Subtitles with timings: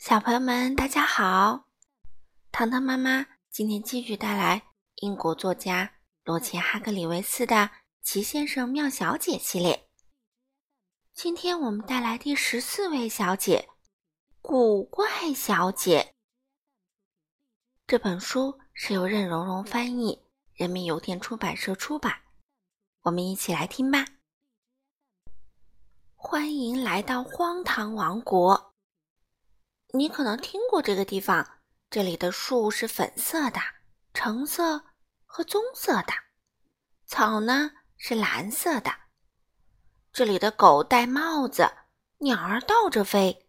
[0.00, 1.66] 小朋友们，大家好！
[2.50, 4.62] 糖糖妈妈今天继续带来
[5.02, 5.92] 英国作家
[6.24, 7.54] 罗杰·哈格里维斯的
[8.00, 9.90] 《奇先生妙小姐》系列。
[11.12, 13.68] 今天我们带来第十四位小姐——
[14.40, 16.14] 古怪小姐。
[17.86, 20.22] 这本书是由任溶溶翻译，
[20.54, 22.22] 人民邮电出版社出版。
[23.02, 24.06] 我们一起来听吧。
[26.14, 28.69] 欢迎来到荒唐王国。
[29.92, 31.46] 你可能听过这个地方，
[31.90, 33.60] 这里的树是粉色的、
[34.14, 34.84] 橙色
[35.24, 36.12] 和棕色的，
[37.06, 38.92] 草呢是蓝色的。
[40.12, 41.70] 这里的狗戴帽子，
[42.18, 43.48] 鸟儿倒着飞。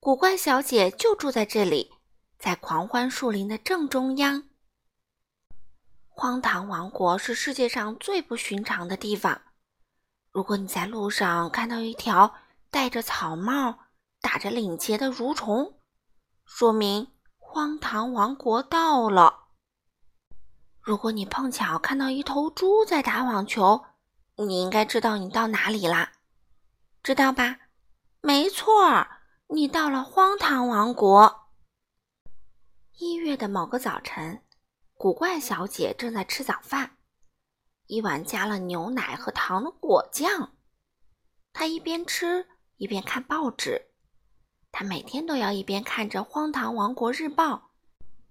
[0.00, 1.92] 古怪小姐就住在这里，
[2.38, 4.48] 在狂欢树林的正中央。
[6.08, 9.40] 荒唐王国是世界上最不寻常的地方。
[10.30, 12.34] 如果你在路上看到一条
[12.70, 13.78] 戴着草帽，
[14.32, 15.78] 打着领结的蠕虫，
[16.46, 19.48] 说明荒唐王国到了。
[20.80, 23.84] 如果你碰巧看到一头猪在打网球，
[24.36, 26.12] 你应该知道你到哪里啦，
[27.02, 27.58] 知道吧？
[28.22, 29.06] 没错，
[29.48, 31.50] 你到了荒唐王国。
[32.96, 34.42] 一月的某个早晨，
[34.94, 36.96] 古怪小姐正在吃早饭，
[37.84, 40.54] 一碗加了牛奶和糖的果酱。
[41.52, 43.90] 她一边吃一边看报纸。
[44.72, 47.70] 他每天都要一边看着《荒唐王国日报》，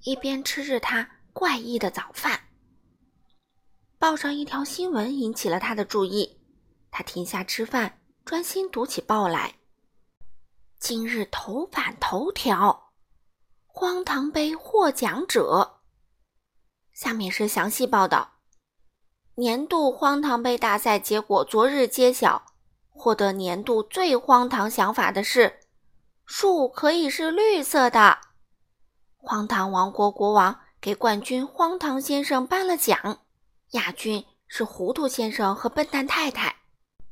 [0.00, 2.48] 一边吃着他怪异的早饭。
[3.98, 6.40] 报上一条新闻引起了他的注意，
[6.90, 9.56] 他停下吃饭，专心读起报来。
[10.80, 12.92] 今日头版头条：
[13.66, 15.82] 荒唐杯获奖者。
[16.92, 18.38] 下面是详细报道：
[19.34, 22.44] 年度荒唐杯大赛结果昨日揭晓，
[22.88, 25.60] 获得年度最荒唐想法的是。
[26.34, 28.16] 树可以是绿色的。
[29.18, 33.20] 荒唐王国国王给冠军荒唐先生颁了奖，
[33.72, 36.56] 亚军是糊涂先生和笨蛋太太。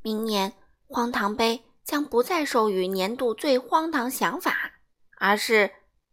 [0.00, 0.54] 明年
[0.88, 4.72] 荒唐杯将不再授予年度最荒唐想法，
[5.19, 5.70] 而是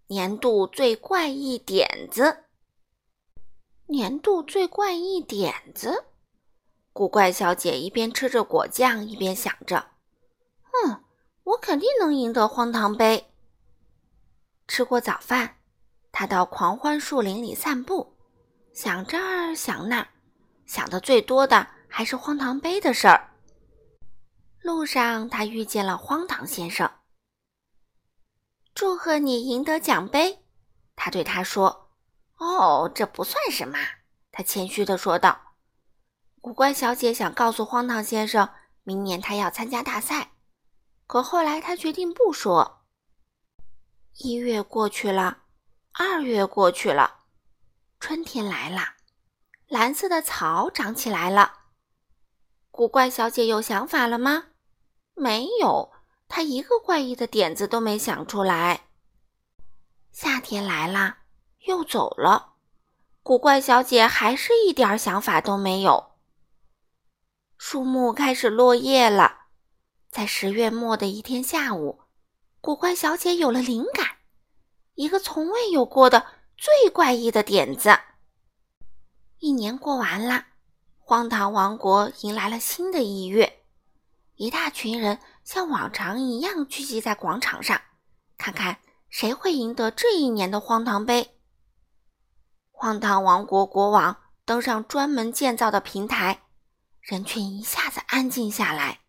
[0.08, 2.44] 年度最怪异点子。
[3.86, 6.04] 年度最怪异点子，
[6.92, 9.92] 古怪小姐一边吃着果酱，一边想着
[10.84, 11.04] ：“嗯。”
[11.48, 13.32] 我肯定能赢得荒唐杯。
[14.68, 15.56] 吃过早饭，
[16.12, 18.18] 他到狂欢树林里散步，
[18.74, 20.10] 想这儿想那儿，
[20.66, 23.32] 想的最多的还是荒唐杯的事儿。
[24.62, 26.92] 路上，他遇见了荒唐先生。
[28.76, 30.44] 祝贺你赢得奖杯，
[30.98, 31.92] 他对他说
[32.40, 33.78] ：“哦，这不算什么。”
[34.34, 35.54] 他谦虚地说道。
[36.42, 38.50] 古怪小姐想告诉荒唐先生，
[38.84, 40.34] 明年他要参加大赛。
[41.08, 42.84] 可后来，他决定不说。
[44.18, 45.44] 一月过去了，
[45.94, 47.22] 二月过去了，
[48.00, 48.96] 春天来了，
[49.68, 51.54] 蓝色的草长起来了。
[52.72, 54.48] 古怪小姐有想法了吗？
[55.14, 55.94] 没有，
[56.28, 58.88] 她一个怪异的点子都没想出来。
[60.12, 61.20] 夏天来了，
[61.68, 62.56] 又走了，
[63.24, 66.18] 古怪小姐还是一点想法都没有。
[67.58, 69.47] 树木开始落叶了。
[70.18, 72.00] 在十月末的一天下午，
[72.60, 74.18] 古怪小姐有了灵感，
[74.96, 76.26] 一个从未有过的
[76.58, 77.96] 最怪异的点子。
[79.38, 80.48] 一年过完了，
[80.98, 83.60] 荒唐王国迎来了新的一月，
[84.34, 87.80] 一大群人像往常一样聚集在广场上，
[88.40, 88.80] 看看
[89.10, 91.38] 谁会赢得这一年的荒唐杯。
[92.72, 96.42] 荒唐王国国王登上专门建造的平台，
[97.02, 99.02] 人群一下子安静下来。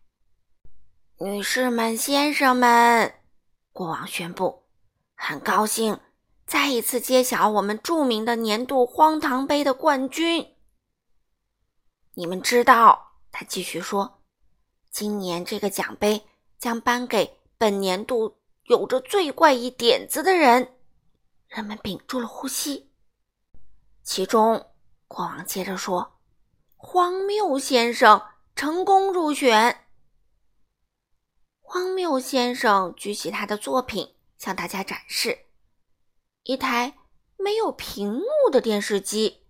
[1.21, 3.13] 女士们、先生们，
[3.73, 4.63] 国王宣布，
[5.15, 5.99] 很高兴
[6.45, 10.55] 再一次揭晓我们著名的年度荒唐杯的冠军。
[12.13, 14.21] 你们知道，他继续说，
[14.91, 16.25] 今年这个奖杯
[16.57, 20.77] 将颁给本年度有着最怪异点子的人。
[21.49, 22.93] 人们屏住了呼吸。
[24.03, 24.67] 其中，
[25.09, 26.17] 国王接着说，
[26.77, 28.21] 荒谬先生
[28.55, 29.85] 成功入选。
[31.71, 35.45] 荒谬先生举起他的作品，向大家展示
[36.41, 36.97] 一台
[37.37, 39.45] 没有屏幕的电视机。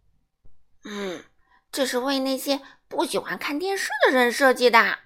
[0.83, 1.23] 嗯，
[1.71, 4.99] 这是为那些不喜欢看电视的人设计的。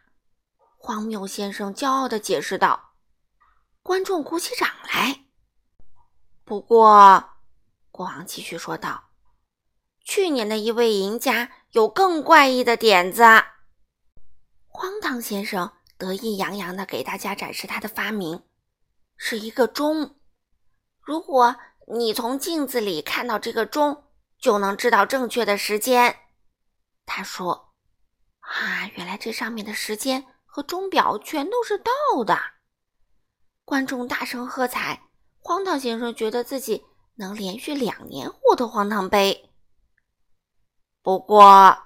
[0.75, 2.95] 荒谬先生骄傲地解释道。
[3.83, 5.25] 观众鼓起掌来。
[6.43, 7.35] 不过，
[7.91, 9.11] 国王继续说道
[10.03, 13.21] ：“去年的一位赢家有更怪异的点子。”
[14.65, 15.71] 荒唐先生。
[15.97, 18.43] 得意洋洋地给大家展示他的发明，
[19.15, 20.19] 是一个钟。
[21.01, 21.55] 如果
[21.87, 24.05] 你从镜子里看到这个钟，
[24.37, 26.17] 就能知道正确的时间。”
[27.05, 27.73] 他说
[28.39, 32.39] ：“啊，原来这上面的时间和钟表全都是倒的。”
[33.65, 35.09] 观众大声喝彩。
[35.45, 36.85] 荒唐先生觉得自己
[37.15, 39.51] 能连续两年获得荒唐杯。
[41.01, 41.77] 不过，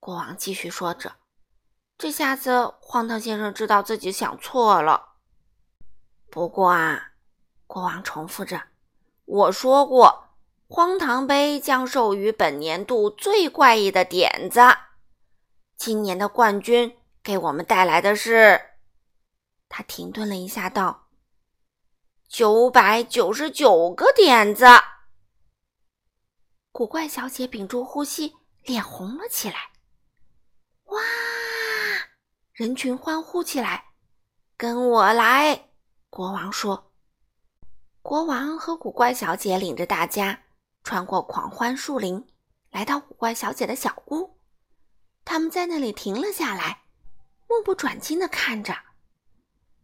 [0.00, 1.16] 国王继续说着，
[2.02, 5.10] 这下子荒唐先生知道自己想错了。
[6.32, 7.12] 不过啊，
[7.68, 8.60] 国王重复着
[9.24, 10.30] ：“我说过，
[10.66, 14.60] 荒唐杯将授予本年度最怪异的点子。
[15.76, 18.60] 今年的冠军给我们带来的是……”
[19.70, 21.06] 他停顿了一下，道。
[22.28, 24.66] 九百九十九个点子，
[26.72, 28.34] 古怪小姐屏住呼吸，
[28.64, 29.70] 脸红了起来。
[32.52, 33.84] 人群欢呼起来。
[34.56, 35.70] 跟我来，
[36.10, 36.92] 国王说。
[38.02, 40.38] 国王和古怪小姐领着大家
[40.84, 42.26] 穿过狂欢树林，
[42.70, 44.38] 来到古怪小姐的小屋。
[45.24, 46.82] 他们在那里停了下来，
[47.48, 48.76] 目不转睛的看着。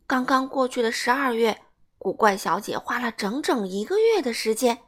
[0.06, 1.62] 刚刚过去的十二月。
[2.00, 4.84] 古怪小姐花了整整一个月的时间，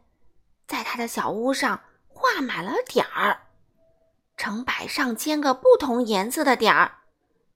[0.68, 3.48] 在她的小屋上画满了点儿，
[4.36, 6.99] 成百上千个不同颜色的点儿，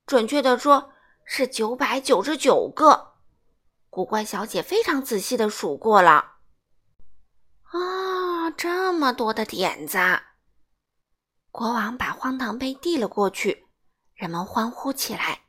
[0.06, 0.92] 准确的说
[1.24, 3.14] 是九百九十九个。
[3.88, 6.32] 古怪小姐非常仔细的数过了。
[7.70, 9.98] 啊，这么多的点子！
[11.50, 13.66] 国王把荒唐杯递了过去，
[14.14, 15.42] 人们欢呼起来。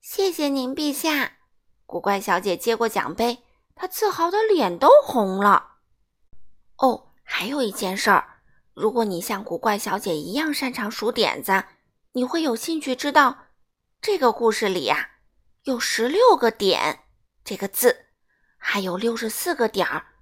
[0.00, 1.38] 谢谢您，陛下。
[1.84, 3.44] 古怪小姐接过奖杯，
[3.74, 5.76] 她自豪的脸都红了。
[6.78, 8.40] 哦，还有一件事儿，
[8.74, 11.64] 如果你像古怪小姐一样擅长数点子，
[12.16, 13.48] 你会有兴趣知道
[14.00, 15.18] 这个故事里呀
[15.64, 17.04] 有十六个点
[17.44, 18.06] 这个字，
[18.56, 20.14] 还有六十四个点儿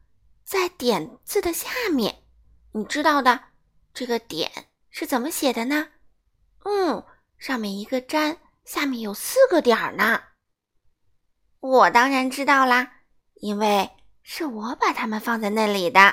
[0.42, 2.24] 在点字的下面。
[2.72, 3.44] 你知道的，
[3.92, 4.50] 这个点
[4.90, 5.92] 是怎么写的呢？
[6.64, 7.06] 嗯，
[7.38, 10.20] 上面一个粘，下面有四个点儿呢。
[11.60, 13.04] 我当然知道啦，
[13.34, 13.88] 因为
[14.24, 16.12] 是我把它们放在那里的。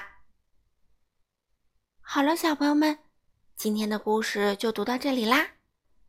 [2.02, 3.00] 好了，小朋友们，
[3.56, 5.48] 今天的故事就读到这里啦，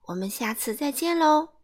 [0.06, 1.61] 我们下次再见喽。